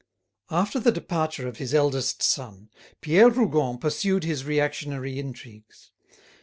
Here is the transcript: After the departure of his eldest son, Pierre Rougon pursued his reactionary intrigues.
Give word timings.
After 0.49 0.79
the 0.79 0.91
departure 0.91 1.47
of 1.47 1.57
his 1.57 1.75
eldest 1.75 2.23
son, 2.23 2.71
Pierre 3.01 3.29
Rougon 3.29 3.77
pursued 3.77 4.23
his 4.23 4.43
reactionary 4.45 5.19
intrigues. 5.19 5.91